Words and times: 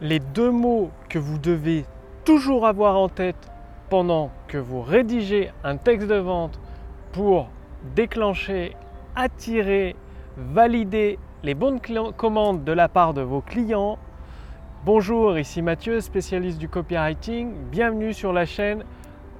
les 0.00 0.20
deux 0.20 0.50
mots 0.50 0.90
que 1.08 1.18
vous 1.18 1.38
devez 1.38 1.84
toujours 2.24 2.66
avoir 2.66 2.96
en 2.96 3.08
tête 3.08 3.50
pendant 3.90 4.30
que 4.46 4.58
vous 4.58 4.80
rédigez 4.80 5.50
un 5.64 5.76
texte 5.76 6.06
de 6.06 6.14
vente 6.14 6.60
pour 7.12 7.48
déclencher, 7.96 8.76
attirer, 9.16 9.96
valider 10.36 11.18
les 11.42 11.54
bonnes 11.54 11.80
commandes 12.16 12.64
de 12.64 12.72
la 12.72 12.88
part 12.88 13.12
de 13.12 13.22
vos 13.22 13.40
clients. 13.40 13.98
Bonjour, 14.84 15.36
ici 15.36 15.62
Mathieu, 15.62 16.00
spécialiste 16.00 16.58
du 16.58 16.68
copywriting. 16.68 17.52
Bienvenue 17.70 18.12
sur 18.12 18.32
la 18.32 18.46
chaîne 18.46 18.84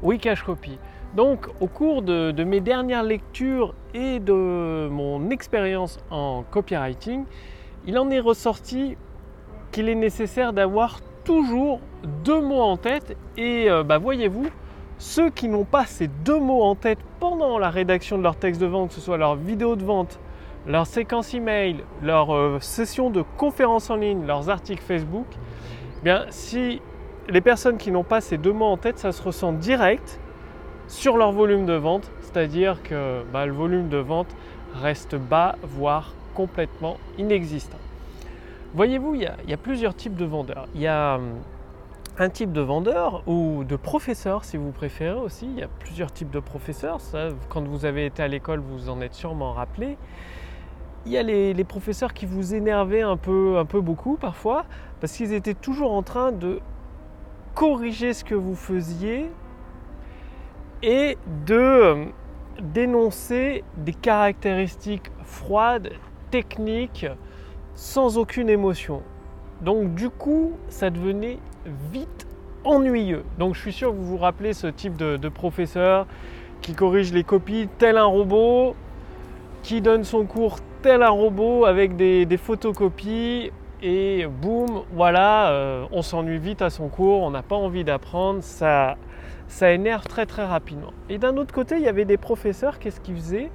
Wikash 0.03 0.43
Copy. 0.43 0.79
Donc, 1.15 1.49
au 1.61 1.69
cours 1.69 2.03
de, 2.03 2.33
de, 2.33 2.45
mes 2.45 2.61
dernières 2.61 3.05
lectures 3.05 3.75
et 3.95 4.19
de 4.19 4.89
mon 4.91 5.31
expérience 5.31 5.99
en 6.11 6.43
copywriting, 6.51 7.25
il 7.87 7.99
en 7.99 8.11
est 8.11 8.21
ressorti 8.21 8.97
qu'il 9.71 9.89
est 9.89 9.95
nécessaire 9.95 10.53
d'avoir 10.53 11.01
toujours 11.25 11.81
deux 12.25 12.41
mots 12.41 12.63
en 12.63 12.77
tête. 12.77 13.17
Et 13.37 13.71
euh, 13.71 13.83
bah, 13.83 13.99
voyez-vous, 13.99 14.47
ceux 14.99 15.31
qui 15.31 15.49
n'ont 15.49 15.65
pas 15.65 15.85
ces 15.85 16.09
deux 16.09 16.41
mots 16.41 16.63
en 16.63 16.75
tête 16.75 16.99
pendant 17.21 17.59
la 17.59 17.71
rédaction 17.71 18.19
de 18.19 18.23
leur 18.23 18.37
texte 18.37 18.61
de 18.61 18.67
vente, 18.67 18.89
que 18.89 18.95
ce 18.95 19.01
soit 19.01 19.17
leur 19.17 19.37
vidéo 19.37 19.77
de 19.77 19.85
vente, 19.85 20.19
leur 20.67 20.87
séquence 20.87 21.35
email, 21.35 21.85
leur 22.03 22.35
euh, 22.35 22.59
session 22.61 23.11
de 23.11 23.23
conférence 23.37 23.91
en 23.91 23.97
ligne, 23.97 24.27
leurs 24.27 24.51
articles 24.51 24.83
Facebook, 24.83 25.27
eh 26.01 26.05
bien 26.05 26.27
si 26.31 26.83
les 27.29 27.41
personnes 27.41 27.77
qui 27.77 27.91
n'ont 27.91 28.05
pas 28.05 28.21
ces 28.21 28.39
deux 28.39 28.53
mots 28.53 28.67
en 28.67 28.77
tête, 28.77 28.99
ça 28.99 29.13
se 29.13 29.23
ressent 29.23 29.53
direct 29.53 30.21
sur 30.89 31.17
leur 31.17 31.33
volume 31.33 31.67
de 31.67 31.75
vente, 31.75 32.11
c'est-à-dire 32.21 32.83
que 32.83 33.23
bah, 33.33 33.47
le 33.47 33.53
volume 33.53 33.89
de 33.89 33.99
vente 33.99 34.35
reste 34.75 35.17
bas, 35.17 35.57
voire 35.63 36.15
complètement 36.35 36.97
inexistant. 37.19 37.79
Voyez-vous, 38.75 39.15
il, 39.15 39.23
y, 39.23 39.53
a 39.53 39.57
plusieurs 39.57 39.95
types 39.95 40.15
de 40.15 40.27
vendeurs. 40.27 40.69
Il 40.75 40.83
y 40.83 40.87
a 40.87 41.17
hum, 41.17 41.37
un 42.19 42.29
type 42.29 42.53
de 42.53 42.61
vendeur 42.61 43.23
ou 43.27 43.65
de 43.65 43.77
professeur 43.77 44.45
si 44.45 44.57
vous 44.59 44.73
préférez 44.73 45.19
aussi. 45.19 45.47
Il 45.47 45.59
y 45.59 45.63
a 45.63 45.69
plusieurs 45.69 46.13
types 46.13 46.31
de 46.31 46.41
professeurs. 46.41 46.99
quand 47.49 47.67
vous 47.67 47.87
avez 47.87 48.07
été 48.07 48.23
à 48.23 48.29
l'école, 48.29 48.61
vous 48.61 48.91
en 48.91 49.01
êtes 49.01 49.15
sûrement 49.15 49.53
rappelé. 49.53 49.97
Il 51.07 51.13
y 51.13 51.17
a 51.17 51.23
les, 51.23 51.65
professeurs 51.65 52.13
qui 52.13 52.27
vous 52.27 52.55
énervaient 52.55 53.03
un 53.03 53.17
peu, 53.17 53.57
un 53.57 53.65
peu 53.65 53.81
beaucoup 53.81 54.17
parfois 54.17 54.67
parce 55.01 55.15
qu'ils 55.15 55.33
étaient 55.33 55.55
toujours 55.55 55.93
en 55.93 56.03
train 56.03 56.33
de 56.33 56.61
corriger 57.55 58.13
ce 58.13 58.25
que 58.25 58.35
vous 58.35 58.55
faisiez 58.57 59.31
et 60.83 61.17
de 61.47 61.93
hum, 61.93 62.13
dénoncer 62.61 63.65
des 63.79 63.95
caractéristiques 63.95 65.11
froides, 65.25 65.93
techniques, 66.31 67.07
sans 67.79 68.19
aucune 68.19 68.49
émotion. 68.49 69.03
Donc 69.61 69.95
du 69.95 70.11
coup, 70.11 70.55
ça 70.69 70.91
devenait 70.91 71.39
vite 71.93 72.27
ennuyeux. 72.65 73.23
Donc 73.39 73.55
je 73.55 73.61
suis 73.61 73.73
sûr 73.73 73.93
que 73.93 73.97
vous 73.97 74.05
vous 74.05 74.17
rappelez 74.17 74.53
ce 74.53 74.67
type 74.67 74.97
de, 74.97 75.29
professeur 75.29 76.09
qui 76.61 76.75
corrige 76.75 77.13
les 77.13 77.23
copies 77.23 77.69
tel 77.79 77.97
un 77.97 78.05
robot, 78.05 78.75
qui 79.63 79.81
donne 79.81 80.03
son 80.03 80.25
cours 80.25 80.59
tel 80.83 81.05
un 81.05 81.11
robot 81.11 81.67
avec 81.67 81.95
des, 81.95 82.27
photocopies 82.37 83.53
et 83.81 84.27
boum, 84.27 84.83
voilà, 84.93 85.51
euh, 85.51 85.87
on 85.93 86.03
s'ennuie 86.03 86.39
vite 86.39 86.63
à 86.63 86.71
son 86.71 86.89
cours, 86.89 87.23
on 87.23 87.31
n'a 87.31 87.45
pas 87.45 87.55
envie 87.55 87.85
d'apprendre, 87.85 88.43
ça, 88.43 88.97
ça 89.47 89.71
énerve 89.71 90.05
très 90.09 90.27
très 90.27 90.45
rapidement. 90.45 90.93
Et 91.09 91.19
d'un 91.19 91.37
autre 91.37 91.55
côté, 91.55 91.77
il 91.77 91.83
y 91.83 91.89
avait 91.89 92.05
des 92.05 92.17
professeurs, 92.17 92.81
qu'est-ce 92.81 93.01
qu'ils 93.01 93.15
faisaient? 93.15 93.51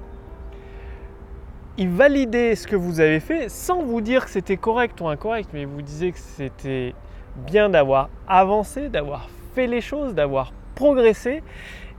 Il 1.76 1.88
validait 1.88 2.54
ce 2.54 2.66
que 2.66 2.76
vous 2.76 3.00
avez 3.00 3.20
fait 3.20 3.48
sans 3.48 3.82
vous 3.82 4.00
dire 4.00 4.24
que 4.24 4.30
c'était 4.30 4.56
correct 4.56 5.00
ou 5.00 5.08
incorrect, 5.08 5.50
mais 5.52 5.64
vous 5.64 5.82
disait 5.82 6.12
que 6.12 6.18
c'était 6.18 6.94
bien 7.36 7.68
d'avoir 7.68 8.10
avancé, 8.28 8.88
d'avoir 8.88 9.28
fait 9.54 9.66
les 9.66 9.80
choses, 9.80 10.14
d'avoir 10.14 10.52
progressé. 10.76 11.42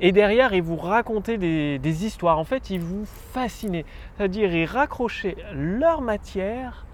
Et 0.02 0.12
derrière, 0.12 0.54
il 0.54 0.62
vous 0.62 0.76
racontait 0.76 1.38
des, 1.38 2.06
histoires. 2.06 2.38
En 2.38 2.44
fait, 2.44 2.70
il 2.70 2.80
vous 2.80 3.06
fascinait. 3.06 3.86
C'est-à-dire, 4.18 4.54
il 4.54 4.66
raccrochait 4.66 5.38
leur 5.54 6.02
matière 6.02 6.86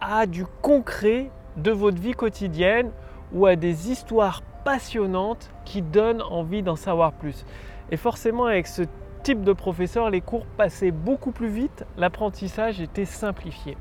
à 0.00 0.26
du 0.26 0.44
concret 0.62 1.30
de 1.56 1.70
votre 1.70 2.00
vie 2.00 2.12
quotidienne 2.12 2.90
ou 3.32 3.46
à 3.46 3.56
des 3.56 3.90
histoires 3.90 4.42
passionnantes 4.64 5.50
qui 5.64 5.82
donnent 5.82 6.22
envie 6.22 6.62
d'en 6.62 6.76
savoir 6.76 7.12
plus. 7.12 7.44
Et 7.90 7.96
forcément, 7.96 8.46
avec 8.46 8.66
ce 8.66 8.82
type 9.24 9.42
de 9.42 9.54
professeur, 9.54 10.10
les 10.10 10.20
cours 10.20 10.44
passaient 10.44 10.90
beaucoup 10.90 11.32
plus 11.32 11.48
vite, 11.48 11.86
l'apprentissage 11.96 12.82
était 12.82 13.06
simplifié. 13.06 13.78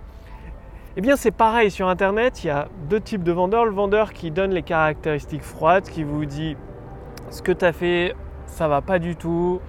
Eh 0.95 1.01
bien 1.01 1.17
c'est 1.17 1.31
pareil 1.31 1.69
sur 1.69 1.89
Internet, 1.89 2.45
il 2.45 2.47
y 2.47 2.49
a 2.49 2.69
deux 2.89 3.01
types 3.01 3.23
de 3.23 3.33
vendeurs. 3.33 3.65
Le 3.65 3.71
vendeur 3.71 4.13
qui 4.13 4.31
donne 4.31 4.51
les 4.51 4.63
caractéristiques 4.63 5.43
froides, 5.43 5.83
qui 5.83 6.03
vous 6.03 6.23
dit 6.23 6.55
ce 7.29 7.41
que 7.41 7.51
tu 7.51 7.65
as 7.65 7.73
fait, 7.73 8.15
ça 8.45 8.69
va 8.69 8.81
pas 8.81 8.99
du 8.99 9.17
tout, 9.17 9.59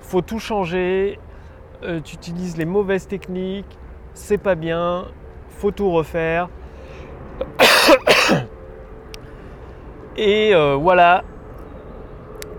faut 0.00 0.22
tout 0.22 0.38
changer, 0.38 1.18
euh, 1.82 2.00
tu 2.00 2.14
utilises 2.14 2.56
les 2.56 2.64
mauvaises 2.64 3.06
techniques, 3.06 3.78
c'est 4.14 4.38
pas 4.38 4.54
bien, 4.54 5.08
faut 5.50 5.72
tout 5.72 5.90
refaire. 5.90 6.48
Et 10.16 10.54
euh, 10.54 10.74
voilà, 10.74 11.22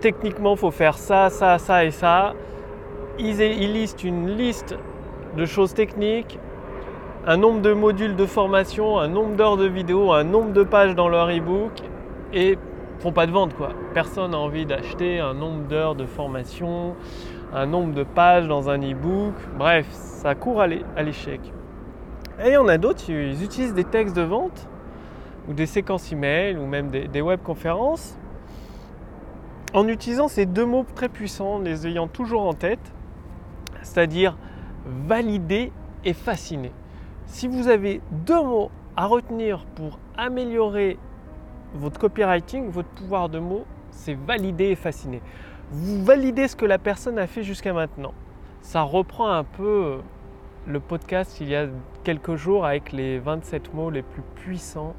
techniquement, 0.04 0.52
il 0.52 0.58
faut 0.58 0.70
faire 0.70 0.98
ça, 0.98 1.30
ça, 1.30 1.56
ça 1.56 1.82
et 1.86 1.90
ça. 1.90 2.34
Ils, 3.18 3.38
listent 3.72 4.04
une 4.04 4.36
liste 4.36 4.76
de 5.34 5.46
choses 5.46 5.72
techniques, 5.72 6.38
un 7.26 7.38
nombre 7.38 7.62
de 7.62 7.72
modules 7.72 8.14
de 8.14 8.26
formation, 8.26 8.98
un 8.98 9.08
nombre 9.08 9.34
d'heures 9.34 9.56
de 9.56 9.64
vidéo, 9.64 10.12
un 10.12 10.24
nombre 10.24 10.52
de 10.52 10.62
pages 10.62 10.94
dans 10.94 11.08
leur 11.08 11.30
e-book 11.30 11.72
et 12.34 12.58
font 12.98 13.12
pas 13.12 13.26
de 13.26 13.32
vente 13.32 13.54
quoi. 13.54 13.70
Personne 13.94 14.32
n'a 14.32 14.38
envie 14.38 14.66
d'acheter 14.66 15.20
un 15.20 15.32
nombre 15.32 15.62
d'heures 15.68 15.94
de 15.94 16.04
formation, 16.04 16.96
un 17.54 17.64
nombre 17.64 17.94
de 17.94 18.02
pages 18.02 18.46
dans 18.46 18.68
un 18.68 18.82
e-book. 18.82 19.32
Bref, 19.56 19.86
ça 19.90 20.34
court 20.34 20.60
à 20.60 20.66
l'échec. 21.02 21.40
Et 22.44 22.48
il 22.48 22.52
y 22.52 22.56
en 22.58 22.68
a 22.68 22.76
d'autres, 22.76 23.08
ils 23.08 23.42
utilisent 23.42 23.72
des 23.72 23.84
textes 23.84 24.14
de 24.14 24.22
vente 24.22 24.68
ou 25.48 25.54
des 25.54 25.64
séquences 25.64 26.12
email 26.12 26.58
ou 26.58 26.66
même 26.66 26.90
des, 26.90 27.08
des 27.08 27.22
webconférences 27.22 28.18
en 29.74 29.88
utilisant 29.88 30.28
ces 30.28 30.46
deux 30.46 30.64
mots 30.64 30.86
très 30.94 31.08
puissants, 31.08 31.58
les 31.58 31.86
ayant 31.88 32.06
toujours 32.06 32.42
en 32.42 32.54
tête, 32.54 32.92
c'est-à-dire 33.82 34.36
valider 34.86 35.72
et 36.04 36.12
fasciner. 36.12 36.72
Si 37.26 37.48
vous 37.48 37.68
avez 37.68 38.00
deux 38.12 38.40
mots 38.40 38.70
à 38.96 39.06
retenir 39.06 39.66
pour 39.74 39.98
améliorer 40.16 40.96
votre 41.74 41.98
copywriting, 41.98 42.70
votre 42.70 42.88
pouvoir 42.90 43.28
de 43.28 43.40
mots, 43.40 43.64
c'est 43.90 44.14
valider 44.14 44.66
et 44.66 44.76
fasciner. 44.76 45.20
Vous 45.72 46.04
validez 46.04 46.46
ce 46.46 46.54
que 46.54 46.66
la 46.66 46.78
personne 46.78 47.18
a 47.18 47.26
fait 47.26 47.42
jusqu'à 47.42 47.72
maintenant. 47.72 48.14
Ça 48.60 48.82
reprend 48.82 49.28
un 49.28 49.42
peu 49.42 49.98
le 50.66 50.80
podcast 50.80 51.40
il 51.40 51.48
y 51.48 51.56
a 51.56 51.66
quelques 52.04 52.36
jours 52.36 52.64
avec 52.64 52.92
les 52.92 53.18
27 53.18 53.74
mots 53.74 53.90
les 53.90 54.02
plus 54.02 54.22
puissants 54.36 54.94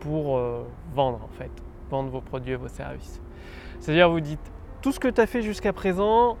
pour 0.00 0.36
euh, 0.36 0.64
vendre 0.94 1.20
en 1.22 1.38
fait, 1.38 1.50
vendre 1.90 2.10
vos 2.10 2.20
produits 2.20 2.52
et 2.52 2.56
vos 2.56 2.68
services. 2.68 3.20
C'est-à-dire 3.80 4.10
vous 4.10 4.20
dites 4.20 4.40
tout 4.82 4.92
ce 4.92 5.00
que 5.00 5.08
tu 5.08 5.20
as 5.20 5.26
fait 5.26 5.42
jusqu'à 5.42 5.72
présent, 5.72 6.36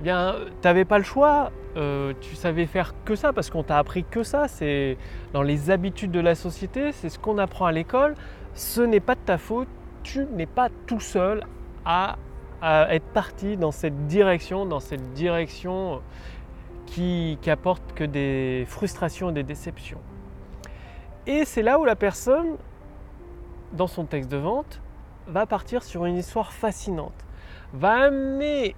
eh 0.00 0.02
bien, 0.02 0.36
tu 0.60 0.66
n'avais 0.66 0.84
pas 0.84 0.98
le 0.98 1.04
choix, 1.04 1.50
euh, 1.76 2.14
tu 2.20 2.34
savais 2.34 2.66
faire 2.66 2.94
que 3.04 3.14
ça 3.14 3.32
parce 3.32 3.50
qu'on 3.50 3.62
t'a 3.62 3.78
appris 3.78 4.04
que 4.04 4.22
ça, 4.22 4.48
c'est 4.48 4.96
dans 5.32 5.42
les 5.42 5.70
habitudes 5.70 6.10
de 6.10 6.20
la 6.20 6.34
société, 6.34 6.92
c'est 6.92 7.08
ce 7.08 7.18
qu'on 7.18 7.38
apprend 7.38 7.66
à 7.66 7.72
l'école, 7.72 8.14
ce 8.54 8.80
n'est 8.80 9.00
pas 9.00 9.14
de 9.14 9.20
ta 9.20 9.38
faute, 9.38 9.68
tu 10.02 10.26
n'es 10.32 10.46
pas 10.46 10.68
tout 10.86 11.00
seul 11.00 11.44
à, 11.84 12.16
être 12.62 13.06
parti 13.14 13.56
dans 13.56 13.70
cette 13.70 14.06
direction, 14.06 14.66
dans 14.66 14.80
cette 14.80 15.14
direction 15.14 16.02
qui, 16.84 17.38
qui 17.40 17.50
apporte 17.50 17.94
que 17.94 18.04
des 18.04 18.64
frustrations 18.66 19.30
et 19.30 19.32
des 19.32 19.42
déceptions. 19.42 20.00
Et 21.26 21.46
c'est 21.46 21.62
là 21.62 21.78
où 21.78 21.86
la 21.86 21.96
personne, 21.96 22.56
dans 23.72 23.86
son 23.86 24.04
texte 24.04 24.30
de 24.30 24.36
vente, 24.36 24.82
va 25.26 25.46
partir 25.46 25.82
sur 25.82 26.04
une 26.04 26.16
histoire 26.16 26.52
fascinante, 26.52 27.24
va 27.72 28.04
amener 28.04 28.74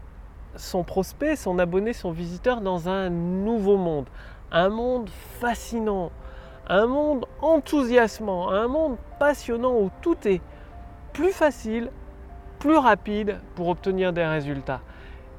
son 0.56 0.84
prospect, 0.84 1.36
son 1.36 1.58
abonné, 1.58 1.92
son 1.92 2.10
visiteur 2.10 2.60
dans 2.60 2.88
un 2.88 3.08
nouveau 3.10 3.76
monde, 3.76 4.08
un 4.50 4.68
monde 4.68 5.08
fascinant, 5.40 6.12
un 6.68 6.86
monde 6.86 7.26
enthousiasmant, 7.40 8.50
un 8.50 8.68
monde 8.68 8.96
passionnant 9.18 9.74
où 9.74 9.90
tout 10.00 10.16
est 10.26 10.40
plus 11.12 11.32
facile, 11.32 11.90
plus 12.58 12.76
rapide 12.76 13.40
pour 13.54 13.68
obtenir 13.68 14.12
des 14.12 14.24
résultats. 14.24 14.80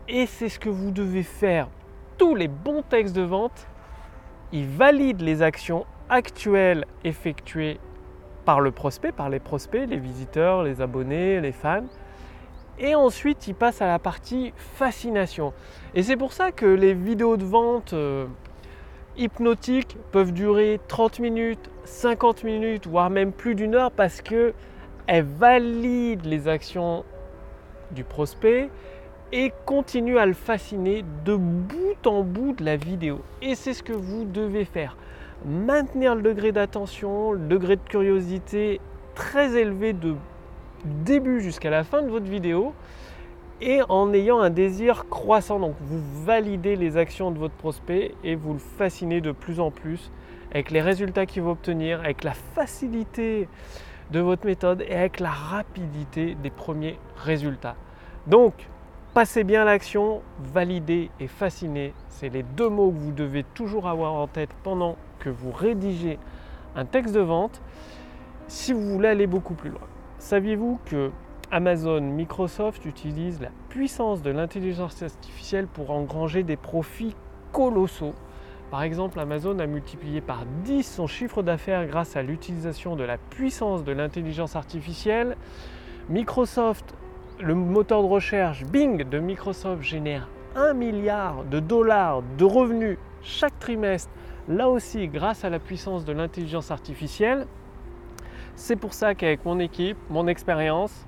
Et 0.07 0.25
c'est 0.25 0.49
ce 0.49 0.59
que 0.59 0.69
vous 0.69 0.91
devez 0.91 1.23
faire. 1.23 1.69
Tous 2.17 2.35
les 2.35 2.47
bons 2.47 2.81
textes 2.81 3.15
de 3.15 3.21
vente, 3.21 3.67
ils 4.51 4.67
valident 4.67 5.21
les 5.21 5.41
actions 5.41 5.85
actuelles 6.09 6.85
effectuées 7.03 7.79
par 8.45 8.61
le 8.61 8.71
prospect, 8.71 9.11
par 9.11 9.29
les 9.29 9.39
prospects, 9.39 9.87
les 9.87 9.97
visiteurs, 9.97 10.63
les 10.63 10.81
abonnés, 10.81 11.39
les 11.41 11.51
fans. 11.51 11.85
Et 12.79 12.95
ensuite, 12.95 13.47
il 13.47 13.55
passe 13.55 13.81
à 13.81 13.87
la 13.87 13.99
partie 13.99 14.53
fascination. 14.57 15.53
Et 15.93 16.03
c'est 16.03 16.17
pour 16.17 16.33
ça 16.33 16.51
que 16.51 16.65
les 16.65 16.93
vidéos 16.93 17.37
de 17.37 17.43
vente, 17.43 17.93
euh, 17.93 18.25
hypnotiques 19.17 19.97
peuvent 20.11 20.33
durer 20.33 20.79
30 20.87 21.19
minutes, 21.19 21.69
50 21.85 22.43
minutes, 22.43 22.87
voire 22.87 23.09
même 23.09 23.31
plus 23.31 23.55
d'une 23.55 23.75
heure 23.75 23.91
parce 23.91 24.21
que 24.21 24.53
elles 25.05 25.23
valident 25.23 26.25
les 26.25 26.47
actions 26.47 27.03
du 27.91 28.03
prospect 28.03 28.69
et 29.31 29.51
continuent 29.65 30.17
à 30.17 30.25
le 30.25 30.33
fasciner 30.33 31.03
de 31.25 31.35
bout 31.35 32.07
en 32.07 32.23
bout 32.23 32.53
de 32.53 32.63
la 32.63 32.77
vidéo. 32.77 33.21
Et 33.41 33.55
c'est 33.55 33.73
ce 33.73 33.83
que 33.83 33.93
vous 33.93 34.25
devez 34.25 34.65
faire. 34.65 34.95
Maintenir 35.45 36.15
le 36.15 36.21
degré 36.21 36.53
d'attention, 36.53 37.33
le 37.33 37.47
degré 37.47 37.75
de 37.75 37.81
curiosité 37.81 38.79
très 39.13 39.55
élevé 39.57 39.91
de 39.91 40.15
début 40.85 41.41
jusqu'à 41.41 41.69
la 41.69 41.83
fin 41.83 42.01
de 42.01 42.09
votre 42.09 42.27
vidéo 42.27 42.73
et 43.59 43.81
en 43.89 44.13
ayant 44.13 44.39
un 44.39 44.49
désir 44.49 45.09
croissant. 45.09 45.59
Donc 45.59 45.75
vous 45.81 46.01
validez 46.23 46.77
les 46.77 46.95
actions 46.95 47.29
de 47.29 47.39
votre 47.39 47.55
prospect 47.55 48.15
et 48.23 48.35
vous 48.35 48.53
le 48.53 48.59
fascinez 48.59 49.19
de 49.19 49.33
plus 49.33 49.59
en 49.59 49.69
plus 49.69 50.11
avec 50.51 50.71
les 50.71 50.81
résultats 50.81 51.25
qu'il 51.25 51.41
va 51.41 51.51
obtenir, 51.51 51.99
avec 51.99 52.23
la 52.23 52.33
facilité 52.33 53.49
de 54.11 54.19
votre 54.19 54.45
méthode 54.45 54.83
et 54.87 54.95
avec 54.95 55.19
la 55.19 55.31
rapidité 55.31 56.35
des 56.41 56.51
premiers 56.51 56.99
résultats. 57.17 57.75
Donc, 58.27 58.53
passez 59.13 59.43
bien 59.43 59.65
l'action, 59.65 60.21
valider 60.53 61.09
et 61.19 61.27
fasciner, 61.27 61.93
c'est 62.07 62.29
les 62.29 62.43
deux 62.43 62.69
mots 62.69 62.91
que 62.91 62.97
vous 62.97 63.11
devez 63.11 63.43
toujours 63.43 63.87
avoir 63.87 64.13
en 64.13 64.27
tête 64.27 64.51
pendant 64.63 64.95
que 65.23 65.29
vous 65.29 65.51
rédigez 65.51 66.19
un 66.75 66.85
texte 66.85 67.13
de 67.13 67.21
vente 67.21 67.61
si 68.47 68.73
vous 68.73 68.81
voulez 68.81 69.07
aller 69.07 69.27
beaucoup 69.27 69.53
plus 69.53 69.69
loin. 69.69 69.87
Saviez-vous 70.19 70.79
que 70.85 71.11
Amazon, 71.49 72.01
Microsoft 72.01 72.85
utilisent 72.85 73.41
la 73.41 73.51
puissance 73.69 74.21
de 74.21 74.31
l'intelligence 74.31 75.01
artificielle 75.01 75.67
pour 75.67 75.91
engranger 75.91 76.43
des 76.43 76.57
profits 76.57 77.15
colossaux? 77.51 78.13
Par 78.69 78.83
exemple, 78.83 79.19
Amazon 79.19 79.59
a 79.59 79.67
multiplié 79.67 80.19
par 80.19 80.45
10 80.63 80.83
son 80.83 81.07
chiffre 81.07 81.43
d'affaires 81.43 81.85
grâce 81.85 82.15
à 82.15 82.23
l'utilisation 82.23 82.95
de 82.95 83.03
la 83.03 83.17
puissance 83.17 83.83
de 83.83 83.91
l'intelligence 83.91 84.55
artificielle. 84.55 85.37
Microsoft, 86.09 86.95
le 87.39 87.53
moteur 87.53 88.01
de 88.01 88.07
recherche 88.07 88.65
Bing 88.65 89.07
de 89.07 89.19
Microsoft 89.19 89.83
génère 89.83 90.27
1 90.55 90.73
milliard 90.73 91.43
de 91.45 91.59
dollars 91.59 92.23
de 92.37 92.45
revenus 92.45 92.97
chaque 93.21 93.57
trimestre, 93.59 94.11
là 94.47 94.69
aussi 94.69 95.07
grâce 95.07 95.45
à 95.45 95.49
la 95.49 95.59
puissance 95.59 96.05
de 96.05 96.13
l'intelligence 96.13 96.71
artificielle. 96.71 97.47
C'est 98.55 98.75
pour 98.75 98.93
ça 98.93 99.15
qu'avec 99.15 99.45
mon 99.45 99.59
équipe, 99.59 99.97
mon 100.09 100.27
expérience 100.27 101.05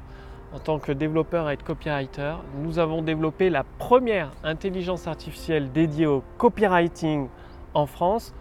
en 0.54 0.60
tant 0.60 0.80
que 0.80 0.92
développeur 0.92 1.50
et 1.50 1.58
copywriter, 1.58 2.36
nous 2.64 2.80
avons 2.80 3.02
développé 3.02 3.50
la 3.50 3.64
première 3.64 4.32
intelligence 4.44 5.06
artificielle 5.06 5.72
dédiée 5.72 6.06
au 6.06 6.24
copywriting 6.38 7.28
en 7.74 7.86
France 7.86 8.34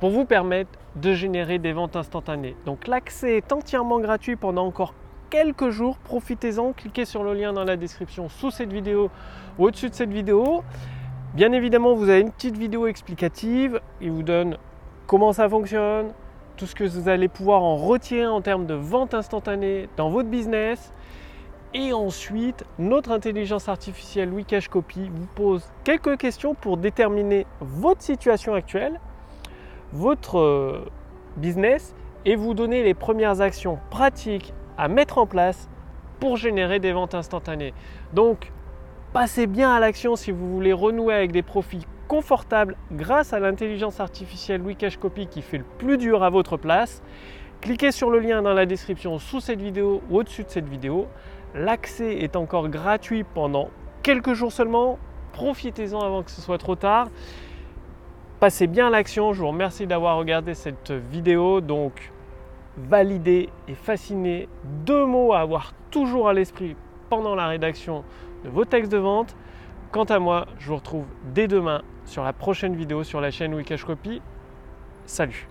pour 0.00 0.10
vous 0.10 0.24
permettre 0.24 0.70
de 0.96 1.14
générer 1.14 1.58
des 1.58 1.72
ventes 1.72 1.96
instantanées. 1.96 2.56
Donc 2.66 2.86
l'accès 2.86 3.36
est 3.38 3.52
entièrement 3.52 4.00
gratuit 4.00 4.36
pendant 4.36 4.66
encore 4.66 4.94
quelques 5.30 5.70
jours. 5.70 5.96
Profitez-en, 5.98 6.72
cliquez 6.72 7.06
sur 7.06 7.24
le 7.24 7.32
lien 7.32 7.54
dans 7.54 7.64
la 7.64 7.76
description 7.76 8.28
sous 8.28 8.50
cette 8.50 8.72
vidéo 8.72 9.10
ou 9.58 9.66
au-dessus 9.66 9.88
de 9.88 9.94
cette 9.94 10.12
vidéo. 10.12 10.62
Bien 11.34 11.52
évidemment, 11.52 11.94
vous 11.94 12.10
avez 12.10 12.20
une 12.20 12.30
petite 12.30 12.58
vidéo 12.58 12.86
explicative. 12.86 13.80
Il 14.02 14.10
vous 14.10 14.22
donne 14.22 14.58
comment 15.06 15.32
ça 15.32 15.48
fonctionne, 15.48 16.12
tout 16.58 16.66
ce 16.66 16.74
que 16.74 16.84
vous 16.84 17.08
allez 17.08 17.28
pouvoir 17.28 17.62
en 17.62 17.76
retirer 17.76 18.26
en 18.26 18.42
termes 18.42 18.66
de 18.66 18.74
vente 18.74 19.14
instantanée 19.14 19.88
dans 19.96 20.10
votre 20.10 20.28
business. 20.28 20.92
Et 21.72 21.94
ensuite, 21.94 22.66
notre 22.78 23.12
intelligence 23.12 23.70
artificielle 23.70 24.30
Wikash 24.30 24.68
Copy 24.68 25.08
vous 25.08 25.26
pose 25.34 25.66
quelques 25.84 26.18
questions 26.18 26.54
pour 26.54 26.76
déterminer 26.76 27.46
votre 27.60 28.02
situation 28.02 28.52
actuelle, 28.52 29.00
votre 29.94 30.38
euh, 30.38 30.84
business 31.38 31.94
et 32.26 32.36
vous 32.36 32.52
donner 32.52 32.82
les 32.82 32.92
premières 32.92 33.40
actions 33.40 33.78
pratiques 33.88 34.52
à 34.76 34.88
mettre 34.88 35.16
en 35.16 35.26
place 35.26 35.70
pour 36.20 36.36
générer 36.36 36.78
des 36.78 36.92
ventes 36.92 37.14
instantanées. 37.14 37.72
Donc, 38.12 38.52
passez 39.12 39.46
bien 39.46 39.70
à 39.74 39.78
l'action 39.78 40.16
si 40.16 40.30
vous 40.30 40.48
voulez 40.48 40.72
renouer 40.72 41.14
avec 41.14 41.32
des 41.32 41.42
profits 41.42 41.86
confortables 42.08 42.76
grâce 42.90 43.32
à 43.32 43.40
l'intelligence 43.40 44.00
artificielle 44.00 44.62
Wikash 44.62 44.96
Copy 44.96 45.26
qui 45.26 45.42
fait 45.42 45.58
le 45.58 45.64
plus 45.78 45.98
dur 45.98 46.22
à 46.22 46.30
votre 46.30 46.56
place. 46.56 47.02
Cliquez 47.60 47.92
sur 47.92 48.10
le 48.10 48.18
lien 48.18 48.42
dans 48.42 48.54
la 48.54 48.66
description 48.66 49.18
sous 49.18 49.40
cette 49.40 49.60
vidéo 49.60 50.02
ou 50.10 50.18
au-dessus 50.18 50.44
de 50.44 50.48
cette 50.48 50.68
vidéo. 50.68 51.08
L'accès 51.54 52.16
est 52.18 52.36
encore 52.36 52.68
gratuit 52.68 53.24
pendant 53.24 53.68
quelques 54.02 54.32
jours 54.32 54.50
seulement. 54.50 54.98
Profitez-en 55.32 56.00
avant 56.00 56.22
que 56.22 56.30
ce 56.30 56.40
soit 56.40 56.58
trop 56.58 56.74
tard. 56.74 57.08
Passez 58.40 58.66
bien 58.66 58.88
à 58.88 58.90
l'action. 58.90 59.32
Je 59.32 59.40
vous 59.42 59.48
remercie 59.48 59.86
d'avoir 59.86 60.16
regardé 60.16 60.54
cette 60.54 60.90
vidéo. 60.90 61.60
Donc, 61.60 62.12
valider 62.76 63.50
et 63.68 63.74
fasciner, 63.74 64.48
deux 64.84 65.04
mots 65.04 65.34
à 65.34 65.40
avoir 65.40 65.72
toujours 65.90 66.28
à 66.28 66.32
l'esprit 66.32 66.76
pendant 67.10 67.34
la 67.34 67.46
rédaction 67.46 68.04
de 68.44 68.50
vos 68.50 68.64
textes 68.64 68.92
de 68.92 68.98
vente. 68.98 69.36
Quant 69.90 70.04
à 70.04 70.18
moi, 70.18 70.46
je 70.58 70.68
vous 70.68 70.76
retrouve 70.76 71.06
dès 71.34 71.48
demain 71.48 71.82
sur 72.04 72.24
la 72.24 72.32
prochaine 72.32 72.74
vidéo 72.74 73.04
sur 73.04 73.20
la 73.20 73.30
chaîne 73.30 73.54
Wikash 73.54 73.84
Copy. 73.84 74.22
Salut 75.04 75.48